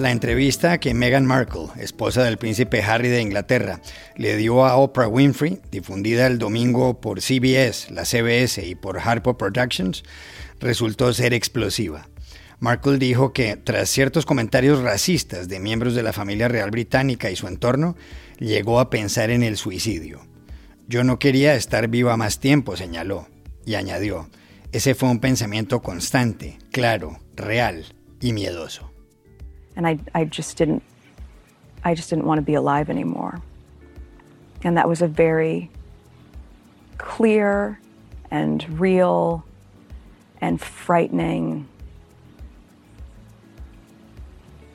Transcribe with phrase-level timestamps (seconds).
[0.00, 3.82] La entrevista que Meghan Markle, esposa del príncipe Harry de Inglaterra,
[4.16, 9.36] le dio a Oprah Winfrey, difundida el domingo por CBS, la CBS y por Harpo
[9.36, 10.02] Productions,
[10.58, 12.08] resultó ser explosiva.
[12.60, 17.36] Markle dijo que, tras ciertos comentarios racistas de miembros de la familia real británica y
[17.36, 17.94] su entorno,
[18.38, 20.22] llegó a pensar en el suicidio.
[20.88, 23.28] Yo no quería estar viva más tiempo, señaló,
[23.66, 24.30] y añadió,
[24.72, 27.84] ese fue un pensamiento constante, claro, real
[28.18, 28.90] y miedoso.
[29.80, 30.82] And I, I just didn't
[31.82, 33.40] I just didn't want to be alive anymore.
[34.62, 35.70] And that was a very
[36.98, 37.80] clear
[38.30, 39.42] and real
[40.42, 41.66] and frightening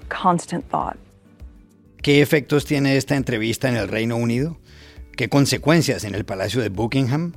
[0.10, 0.98] constant thought.
[2.02, 4.58] ¿Qué efectos tiene esta entrevista en el Reino Unido?
[5.16, 7.34] ¿Qué consecuencias en el Palacio de Buckingham?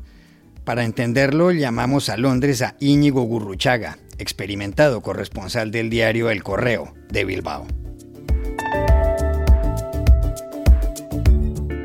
[0.65, 7.25] Para entenderlo, llamamos a Londres a Íñigo Gurruchaga, experimentado corresponsal del diario El Correo de
[7.25, 7.67] Bilbao.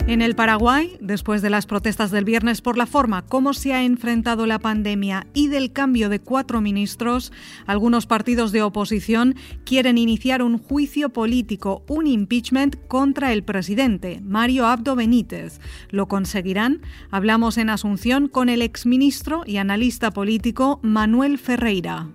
[0.06, 3.84] En el Paraguay, después de las protestas del viernes por la forma como se ha
[3.84, 7.32] enfrentado la pandemia y del cambio de cuatro ministros,
[7.66, 14.68] algunos partidos de oposición quieren iniciar un juicio político, un impeachment contra el presidente, Mario
[14.68, 15.62] Abdo Benítez.
[15.90, 16.82] ¿Lo conseguirán?
[17.10, 22.10] Hablamos en Asunción con el exministro y analista político Manuel Ferreira.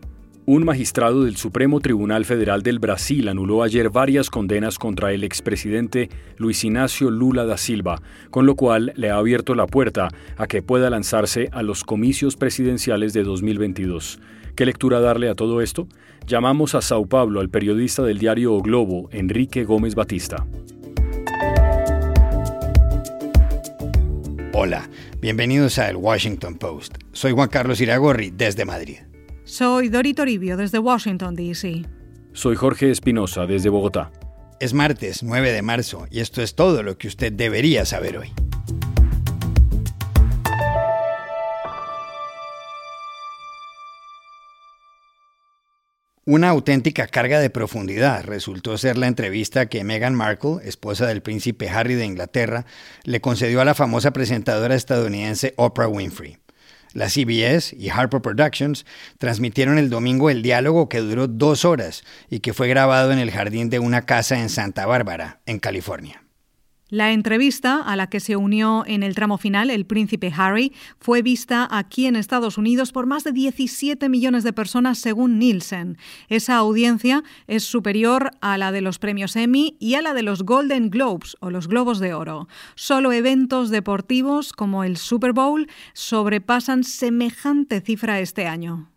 [0.50, 6.08] Un magistrado del Supremo Tribunal Federal del Brasil anuló ayer varias condenas contra el expresidente
[6.38, 10.62] Luis Ignacio Lula da Silva, con lo cual le ha abierto la puerta a que
[10.62, 14.20] pueda lanzarse a los comicios presidenciales de 2022.
[14.56, 15.86] ¿Qué lectura darle a todo esto?
[16.26, 20.46] Llamamos a Sao Paulo al periodista del diario o Globo, Enrique Gómez Batista.
[24.54, 24.88] Hola,
[25.20, 26.96] bienvenidos a El Washington Post.
[27.12, 29.00] Soy Juan Carlos Iragorri desde Madrid.
[29.48, 31.86] Soy Dori Toribio desde Washington, D.C.
[32.34, 34.12] Soy Jorge Espinosa desde Bogotá.
[34.60, 38.30] Es martes 9 de marzo y esto es todo lo que usted debería saber hoy.
[46.26, 51.70] Una auténtica carga de profundidad resultó ser la entrevista que Meghan Markle, esposa del príncipe
[51.70, 52.66] Harry de Inglaterra,
[53.04, 56.36] le concedió a la famosa presentadora estadounidense Oprah Winfrey.
[56.92, 58.86] La CBS y Harper Productions
[59.18, 63.30] transmitieron el domingo el diálogo que duró dos horas y que fue grabado en el
[63.30, 66.22] jardín de una casa en Santa Bárbara, en California.
[66.90, 71.20] La entrevista, a la que se unió en el tramo final el príncipe Harry, fue
[71.20, 75.98] vista aquí en Estados Unidos por más de 17 millones de personas según Nielsen.
[76.30, 80.44] Esa audiencia es superior a la de los premios Emmy y a la de los
[80.44, 82.48] Golden Globes o los Globos de Oro.
[82.74, 88.88] Solo eventos deportivos como el Super Bowl sobrepasan semejante cifra este año.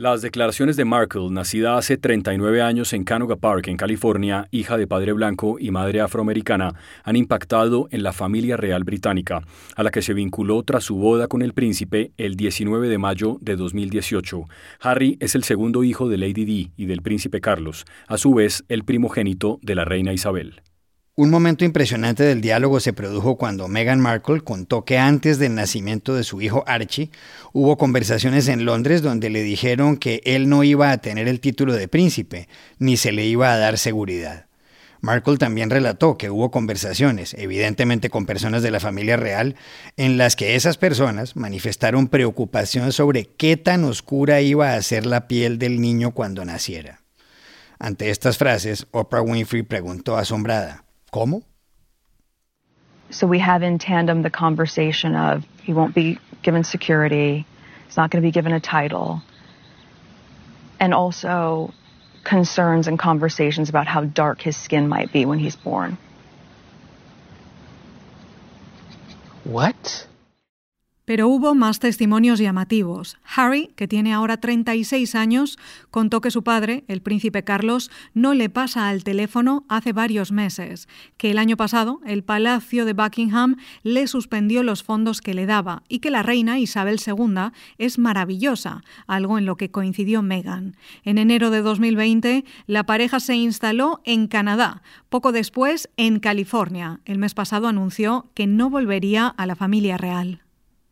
[0.00, 4.86] Las declaraciones de Markle, nacida hace 39 años en Canoga Park, en California, hija de
[4.86, 6.72] padre blanco y madre afroamericana,
[7.04, 9.42] han impactado en la familia real británica,
[9.76, 13.36] a la que se vinculó tras su boda con el príncipe el 19 de mayo
[13.42, 14.44] de 2018.
[14.80, 18.64] Harry es el segundo hijo de Lady Di y del príncipe Carlos, a su vez
[18.70, 20.62] el primogénito de la reina Isabel.
[21.20, 26.14] Un momento impresionante del diálogo se produjo cuando Meghan Markle contó que antes del nacimiento
[26.14, 27.10] de su hijo Archie
[27.52, 31.74] hubo conversaciones en Londres donde le dijeron que él no iba a tener el título
[31.74, 32.48] de príncipe,
[32.78, 34.46] ni se le iba a dar seguridad.
[35.02, 39.56] Markle también relató que hubo conversaciones, evidentemente con personas de la familia real,
[39.98, 45.28] en las que esas personas manifestaron preocupación sobre qué tan oscura iba a ser la
[45.28, 47.02] piel del niño cuando naciera.
[47.78, 51.42] Ante estas frases, Oprah Winfrey preguntó asombrada, ¿Cómo?
[53.10, 57.44] So we have in tandem the conversation of he won't be given security,
[57.86, 59.22] he's not going to be given a title,
[60.78, 61.74] and also
[62.22, 65.98] concerns and conversations about how dark his skin might be when he's born.
[69.42, 70.06] What?
[71.10, 73.18] Pero hubo más testimonios llamativos.
[73.34, 75.58] Harry, que tiene ahora 36 años,
[75.90, 80.86] contó que su padre, el príncipe Carlos, no le pasa al teléfono hace varios meses,
[81.16, 85.82] que el año pasado el Palacio de Buckingham le suspendió los fondos que le daba
[85.88, 90.76] y que la reina Isabel II es maravillosa, algo en lo que coincidió Meghan.
[91.02, 97.00] En enero de 2020, la pareja se instaló en Canadá, poco después en California.
[97.04, 100.42] El mes pasado anunció que no volvería a la familia real.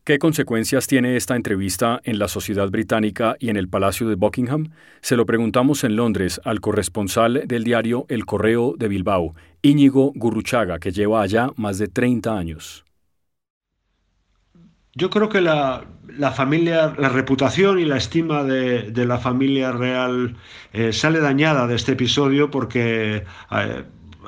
[0.08, 4.70] ¿Qué consecuencias tiene esta entrevista en la sociedad británica y en el Palacio de Buckingham?
[5.02, 10.78] Se lo preguntamos en Londres al corresponsal del diario El Correo de Bilbao, Íñigo Gurruchaga,
[10.78, 12.86] que lleva allá más de 30 años.
[14.94, 15.84] Yo creo que la,
[16.34, 20.38] familia, la reputación y la estima de, la familia real
[20.72, 23.84] eh, sale dañada de este episodio porque eh,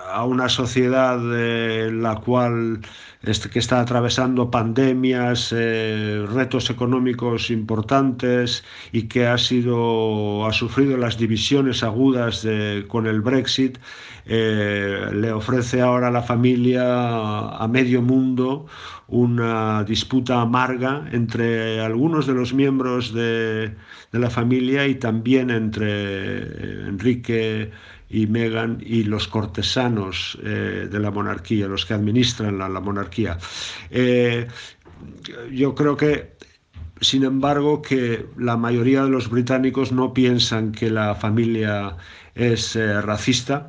[0.08, 2.81] a una sociedad en la cual
[3.52, 11.19] que está atravesando pandemias, eh, retos económicos importantes y que ha sido ha sufrido las
[11.19, 12.47] divisiones agudas
[12.88, 13.79] con el Brexit,
[14.26, 18.67] eh, le ofrece ahora a la familia a medio mundo
[19.08, 23.75] una disputa amarga entre algunos de los miembros de,
[24.12, 27.70] de la familia y también entre Enrique
[28.11, 33.39] y Meghan y los cortesanos eh, de la monarquía, los que administran la, monarquía.
[33.91, 34.49] Eh,
[35.53, 36.33] yo creo que,
[37.00, 41.97] sin embargo, que la mayoría de los británicos no piensan que la familia
[42.35, 43.69] es eh, racista,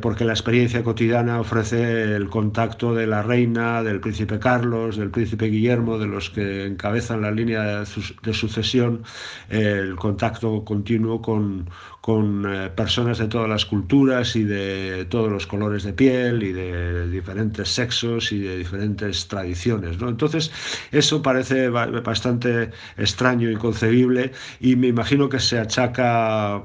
[0.00, 5.46] porque la experiencia cotidiana ofrece el contacto de la reina, del príncipe Carlos, del príncipe
[5.46, 9.02] Guillermo, de los que encabezan la línea de, sucesión,
[9.48, 11.68] el contacto continuo con,
[12.00, 16.52] con eh, personas de todas las culturas y de todos los colores de piel y
[16.52, 20.00] de diferentes sexos y de diferentes tradiciones.
[20.00, 20.08] ¿no?
[20.08, 20.50] Entonces,
[20.92, 22.49] eso parece bastante
[22.96, 26.62] extraño, inconcebible y me imagino que se achaca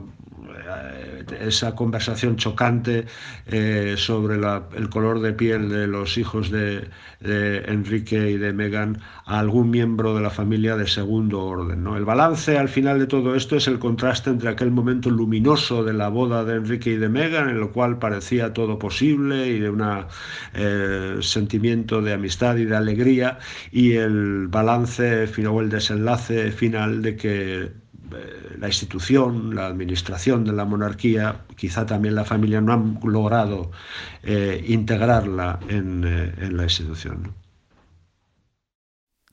[1.39, 3.05] esa conversación chocante
[3.47, 6.89] eh, sobre el color de piel de los hijos de,
[7.21, 11.83] Enrique y de Meghan a algún miembro de la familia de segundo orden.
[11.83, 11.97] ¿no?
[11.97, 15.93] El balance al final de todo esto es el contraste entre aquel momento luminoso de
[15.93, 19.69] la boda de Enrique y de Meghan, en lo cual parecía todo posible y de
[19.69, 19.83] un
[20.53, 23.39] eh, sentimiento de amistad y de alegría,
[23.71, 30.53] y el balance o el desenlace final de que eh, la institución, la administración de
[30.53, 33.71] la monarquía, quizá también la familia no han logrado
[34.23, 37.33] eh, integrarla en, eh, la institución.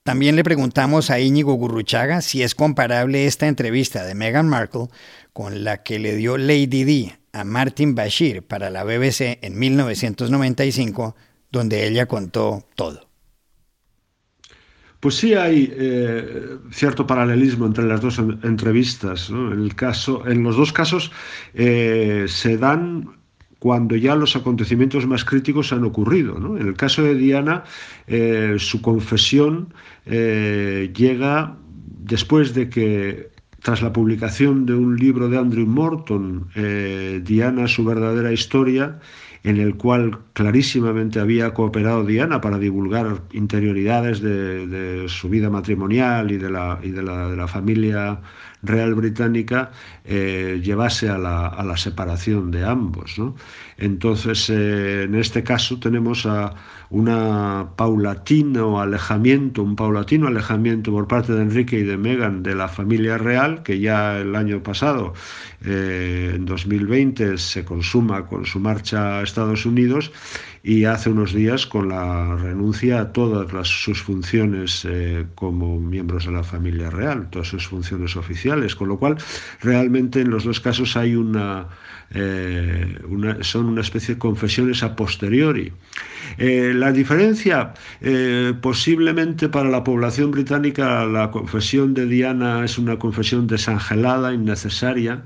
[0.03, 4.89] También le preguntamos a Íñigo Gurruchaga si es comparable esta entrevista de Meghan Markle
[5.33, 11.15] con la que le dio Lady Di a Martin Bashir para la BBC en 1995,
[11.51, 13.12] donde ella contó todo.
[15.03, 19.31] Pues sí hay eh, cierto paralelismo entre las dos entrevistas.
[19.31, 21.11] En, el caso, en los dos casos
[21.55, 23.09] eh, se dan
[23.59, 26.37] cuando ya los acontecimientos más críticos han ocurrido.
[26.57, 27.65] En el caso de Diana,
[28.07, 29.75] eh, su confesión
[30.07, 31.57] llega
[32.05, 36.47] después de que, tras la publicación de un libro de Andrew Morton,
[37.25, 39.01] Diana, su verdadera historia,
[39.45, 46.37] en el cual clarísimamente había cooperado Diana para divulgar interioridades de, su vida matrimonial y
[46.37, 48.21] de la, de la familia
[48.63, 49.73] real británica
[50.05, 53.19] eh, llevase a la, a la, separación de ambos.
[53.19, 53.35] ¿no?
[53.83, 56.55] Entonces, eh, en este caso tenemos a
[56.91, 62.69] una paulatino alejamiento, un paulatino alejamiento por parte de Enrique y de Meghan de la
[62.69, 65.15] familia real, que ya el año pasado,
[65.65, 70.13] eh, en 2020, se consuma con su marcha a Estados Unidos
[70.63, 76.27] y hace unos días con la renuncia a todas las, sus funciones eh, como miembros
[76.27, 79.17] de la familia real, todas sus funciones oficiales, con lo cual
[79.61, 81.67] realmente en los dos casos hay una,
[82.11, 82.99] eh,
[83.41, 85.73] son una especie de confesiones a posteriori.
[86.39, 87.75] Eh, la diferencia,
[88.61, 95.25] posiblemente para la población británica, la confesión de Diana es una confesión desangelada, innecesaria.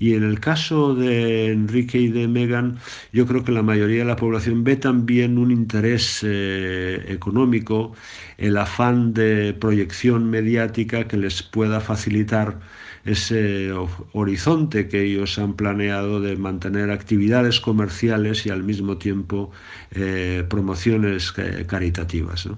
[0.00, 2.78] Y en el caso de Enrique y de Meghan,
[3.12, 7.92] yo creo que la mayoría de la población ve también un interés eh, económico,
[8.38, 12.60] el afán de proyección mediática que les pueda facilitar
[13.04, 13.72] ese
[14.12, 19.50] horizonte que ellos han planeado de mantener actividades comerciales y al mismo tiempo
[19.92, 22.48] eh, promociones eh, caritativas.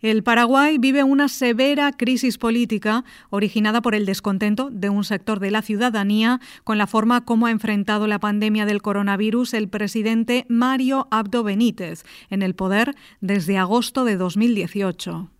[0.00, 5.50] El Paraguay vive una severa crisis política originada por el descontento de un sector de
[5.50, 11.08] la ciudadanía con la forma como ha enfrentado la pandemia del coronavirus el presidente Mario
[11.10, 15.30] Abdo Benítez en el poder desde agosto de 2018.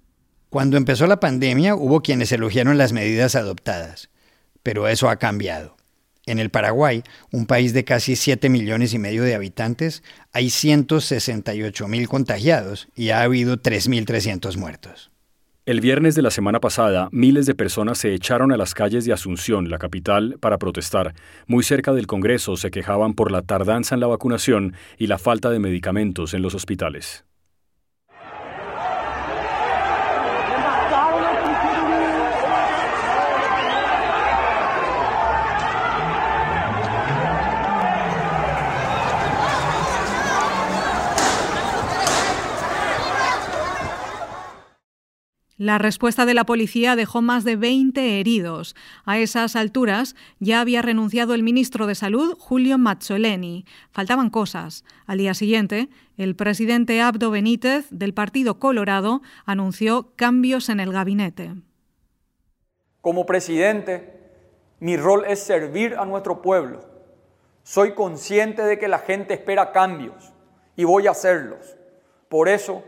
[0.51, 4.11] Cuando empezó la pandemia hubo quienes elogiaron las medidas adoptadas,
[4.65, 5.78] pero eso ha cambiado.
[6.29, 11.89] En el Paraguay, un país de casi 7 millones y medio de habitantes, hay 168
[11.89, 15.11] mil contagiados y ha habido 3.300 muertos.
[15.65, 19.15] El viernes de la semana pasada, miles de personas se echaron a las calles de
[19.15, 21.15] Asunción, la capital, para protestar.
[21.47, 25.49] Muy cerca del Congreso se quejaban por la tardanza en la vacunación y la falta
[25.49, 27.25] de medicamentos en los hospitales.
[45.59, 48.77] La respuesta de la policía dejó más de 20 heridos.
[49.05, 53.65] A esas alturas ya había renunciado el ministro de Salud, Julio Mazzoleni.
[53.91, 54.85] Faltaban cosas.
[55.05, 61.55] Al día siguiente, el presidente Abdo Benítez, del Partido Colorado, anunció cambios en el gabinete.
[63.01, 64.15] Como presidente,
[64.79, 66.89] mi rol es servir a nuestro pueblo.
[67.65, 70.33] Soy consciente de que la gente espera cambios
[70.77, 71.77] y voy a hacerlos.
[72.29, 72.85] Por eso,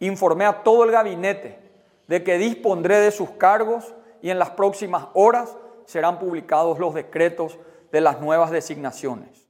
[0.00, 1.67] informé a todo el gabinete
[2.08, 7.58] de que dispondré de sus cargos y en las próximas horas serán publicados los decretos
[7.92, 9.48] de las nuevas designaciones.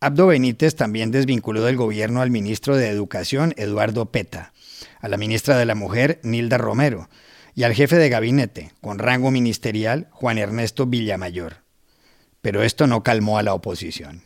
[0.00, 4.54] Abdo Benítez también desvinculó del gobierno al ministro de Educación, Eduardo Peta,
[5.00, 7.08] a la ministra de la Mujer, Nilda Romero,
[7.54, 11.56] y al jefe de gabinete, con rango ministerial, Juan Ernesto Villamayor.
[12.40, 14.22] Pero esto no calmó a la oposición.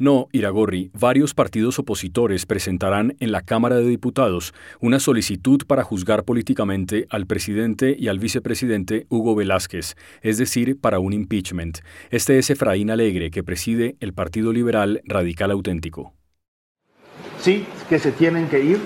[0.00, 6.24] No, Iragorri, varios partidos opositores presentarán en la Cámara de Diputados una solicitud para juzgar
[6.24, 11.80] políticamente al presidente y al vicepresidente Hugo Velázquez, es decir, para un impeachment.
[12.08, 16.14] Este es Efraín Alegre, que preside el Partido Liberal Radical Auténtico.
[17.38, 18.78] Sí, que se tienen que ir,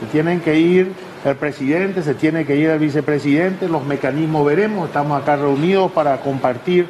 [0.00, 0.90] se tienen que ir
[1.26, 6.18] el presidente, se tiene que ir el vicepresidente, los mecanismos veremos, estamos acá reunidos para
[6.22, 6.86] compartir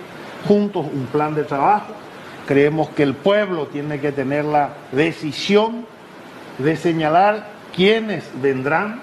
[0.46, 2.05] juntos un plan de trabajo
[2.46, 5.84] Creemos que el pueblo tiene que tener la decisión
[6.58, 9.00] de señalar quiénes vendrán,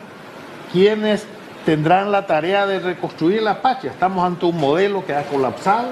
[0.71, 1.25] quiénes
[1.65, 3.91] tendrán la tarea de reconstruir la patria.
[3.91, 5.89] Estamos ante un modelo que ha colapsado,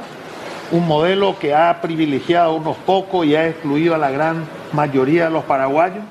[0.71, 5.25] un modelo que ha privilegiado a unos pocos y ha excluido a la gran mayoría
[5.25, 6.03] de los paraguayos.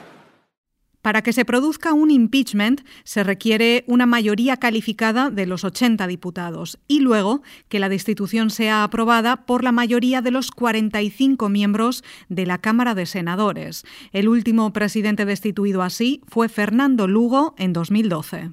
[1.03, 6.79] Para que se produzca un impeachment se requiere una mayoría calificada de los 80 diputados
[6.89, 12.45] y luego que la destitución sea aprobada por la mayoría de los 45 miembros de
[12.45, 13.85] la Cámara de Senadores.
[14.13, 18.51] El último presidente destituido así fue Fernando Lugo en 2012.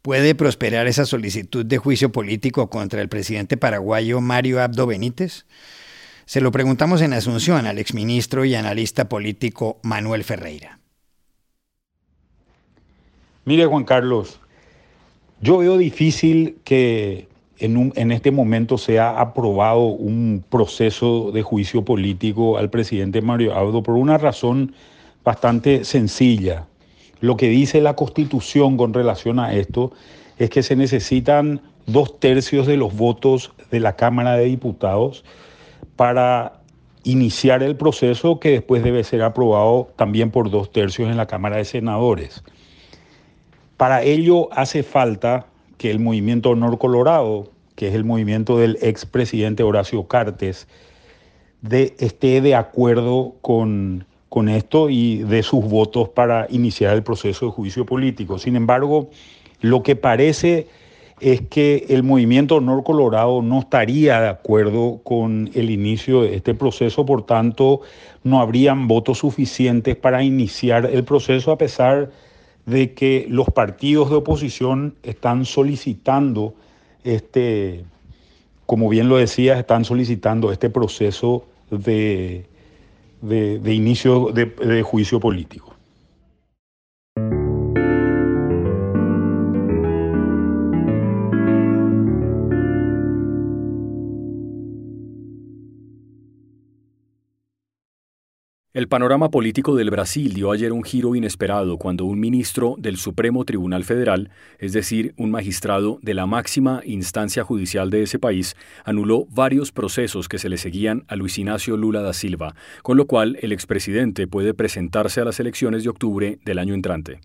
[0.00, 5.46] ¿Puede prosperar esa solicitud de juicio político contra el presidente paraguayo Mario Abdo Benítez?
[6.26, 10.78] Se lo preguntamos en Asunción al exministro y analista político Manuel Ferreira.
[13.46, 14.40] Mire, Juan Carlos,
[15.40, 22.56] yo veo difícil que en, en, este momento sea aprobado un proceso de juicio político
[22.56, 24.72] al presidente Mario Abdo por una razón
[25.22, 26.66] bastante sencilla.
[27.20, 29.92] Lo que dice la Constitución con relación a esto
[30.38, 35.24] es que se necesitan dos tercios de los votos de la Cámara de Diputados
[35.96, 36.60] para
[37.02, 41.58] iniciar el proceso que después debe ser aprobado también por dos tercios en la Cámara
[41.58, 42.42] de Senadores.
[43.84, 45.44] Para ello hace falta
[45.76, 50.68] que el movimiento Honor Colorado, que es el movimiento del expresidente Horacio Cartes,
[51.60, 57.44] de, esté de acuerdo con, con esto y de sus votos para iniciar el proceso
[57.44, 58.38] de juicio político.
[58.38, 59.10] Sin embargo,
[59.60, 60.66] lo que parece
[61.20, 66.54] es que el movimiento Honor Colorado no estaría de acuerdo con el inicio de este
[66.54, 67.82] proceso, por tanto,
[68.22, 72.33] no habrían votos suficientes para iniciar el proceso a pesar de
[72.66, 76.54] de que los partidos de oposición están solicitando
[77.04, 77.84] este,
[78.66, 82.46] como bien lo decía, están solicitando este proceso de,
[83.20, 85.73] de, inicio de juicio político.
[98.74, 103.44] El panorama político del Brasil dio ayer un giro inesperado cuando un ministro del Supremo
[103.44, 109.26] Tribunal Federal, es decir, un magistrado de la máxima instancia judicial de ese país, anuló
[109.26, 113.38] varios procesos que se le seguían a Luis Ignacio Lula da Silva, con lo cual
[113.42, 117.20] el expresidente puede presentarse a las elecciones de octubre del año entrante.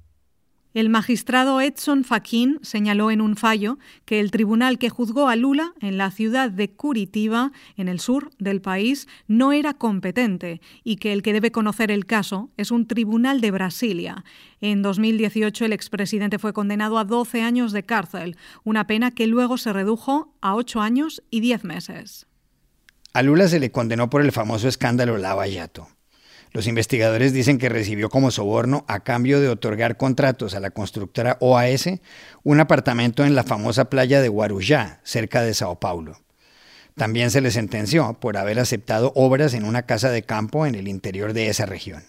[0.75, 5.73] El magistrado Edson Fachin señaló en un fallo que el tribunal que juzgó a Lula
[5.81, 11.11] en la ciudad de Curitiba, en el sur del país, no era competente y que
[11.11, 14.23] el que debe conocer el caso es un tribunal de Brasilia.
[14.61, 19.57] En 2018 el expresidente fue condenado a 12 años de cárcel, una pena que luego
[19.57, 22.27] se redujo a 8 años y 10 meses.
[23.13, 25.87] A Lula se le condenó por el famoso escándalo Lava Yato.
[26.51, 31.37] Los investigadores dicen que recibió como soborno, a cambio de otorgar contratos a la constructora
[31.41, 31.89] OAS,
[32.43, 36.17] un apartamento en la famosa playa de Guarujá, cerca de Sao Paulo.
[36.95, 40.87] También se le sentenció por haber aceptado obras en una casa de campo en el
[40.87, 42.03] interior de esa región.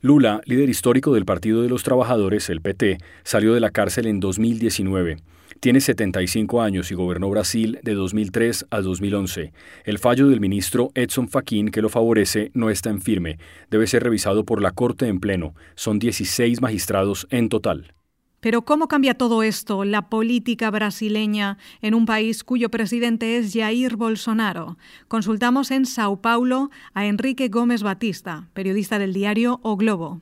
[0.00, 4.20] Lula, líder histórico del Partido de los Trabajadores, el PT, salió de la cárcel en
[4.20, 5.18] 2019.
[5.60, 9.52] Tiene 75 años y gobernó Brasil de 2003 a 2011.
[9.84, 13.38] El fallo del ministro Edson Fachin que lo favorece no está en firme.
[13.68, 15.54] Debe ser revisado por la Corte en pleno.
[15.74, 17.92] Son 16 magistrados en total.
[18.38, 23.96] Pero ¿cómo cambia todo esto, la política brasileña, en un país cuyo presidente es Jair
[23.96, 24.78] Bolsonaro?
[25.08, 30.20] Consultamos en Sao Paulo a Enrique Gómez Batista, periodista del diario O Globo.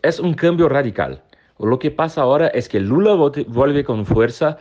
[0.00, 1.24] Es un cambio radical.
[1.58, 4.58] Lo que pasa ahora es que Lula vuelve con fuerza,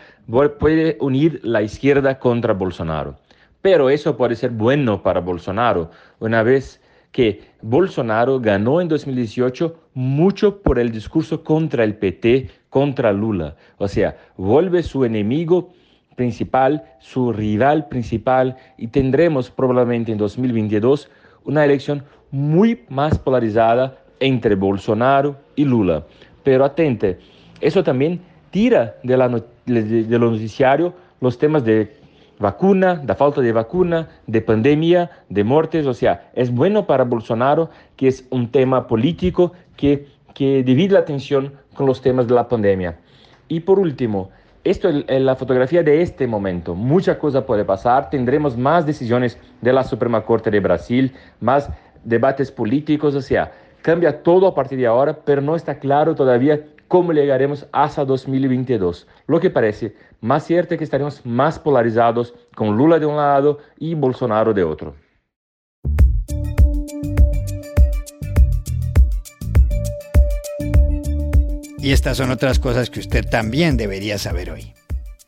[0.59, 3.15] puede unir la izquierda contra Bolsonaro.
[3.61, 10.61] Pero eso puede ser bueno para Bolsonaro, una vez que Bolsonaro ganó en 2018 mucho
[10.61, 13.55] por el discurso contra el PT, contra Lula.
[13.77, 15.73] O sea, vuelve su enemigo
[16.15, 21.09] principal, su rival principal y tendremos probablemente en 2022
[21.45, 26.05] una elección muy más polarizada entre Bolsonaro y Lula.
[26.45, 27.19] Pero atente,
[27.59, 28.21] eso también
[28.51, 31.97] tira de, la, de lo noticiario los temas de
[32.39, 35.87] vacuna, da falta de vacuna, de pandemia, de muertes.
[35.87, 40.99] O sea, es bueno para Bolsonaro que es un tema político que, que divide la
[40.99, 42.97] atención con los temas de la pandemia.
[43.47, 44.29] Y por último,
[44.63, 46.75] esto es la fotografía de este momento.
[46.75, 48.09] Mucha cosa puede pasar.
[48.09, 51.69] Tendremos más decisiones de la Suprema Corte de Brasil, más
[52.03, 53.15] debates políticos.
[53.15, 53.51] O sea,
[53.85, 59.05] cambia todo a partir de ahora, pero no está claro todavía cómo llegaremos hasta 2022.
[59.27, 63.59] Lo que parece más cierto es que estaremos más polarizados con Lula de un lado
[63.77, 64.95] y Bolsonaro de otro.
[71.77, 74.74] Y estas son otras cosas que usted también debería saber hoy.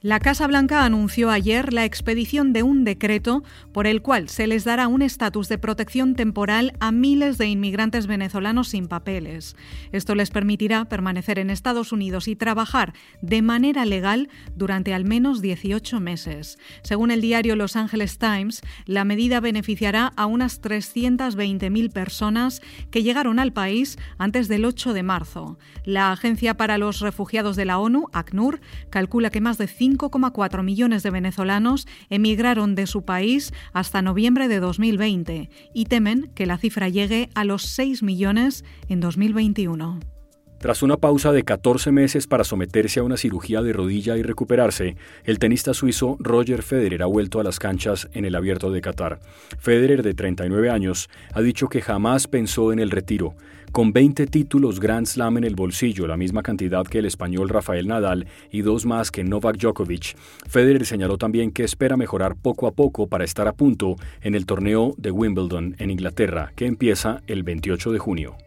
[0.07, 4.63] La Casa Blanca anunció ayer la expedición de un decreto por el cual se les
[4.63, 9.57] dará un estatus de protección temporal a miles de inmigrantes venezolanos sin papeles.
[9.91, 15.41] Esto les permitirá permanecer en Estados Unidos y trabajar de manera legal durante al menos
[15.41, 16.57] 18 meses.
[16.83, 22.61] Según el diario Los Angeles Times, la medida beneficiará a unas 320.000 personas
[22.91, 25.59] que llegaron al país antes del 8 de marzo.
[25.83, 31.03] La Agencia para los Refugiados de la ONU, ACNUR, calcula que más de 5,4 millones
[31.03, 36.89] de venezolanos emigraron de su país hasta noviembre de 2020 y temen que la cifra
[36.89, 40.16] llegue a los 6 millones en 2021.
[40.59, 44.95] Tras una pausa de 14 meses para someterse a una cirugía de rodilla y recuperarse,
[45.23, 49.19] el tenista suizo Roger Federer ha vuelto a las canchas en el abierto de Qatar.
[49.59, 53.35] Federer, de 39 años, ha dicho que jamás pensó en el retiro.
[53.71, 57.87] Con 20 títulos Grand Slam en el bolsillo, la misma cantidad que el español Rafael
[57.87, 60.15] Nadal y dos más que Novak Djokovic,
[60.47, 64.47] Federer señaló también que espera mejorar poco a poco para estar a punto en el
[64.47, 68.46] torneo de Wimbledon en Inglaterra, que empieza el 28 de junio.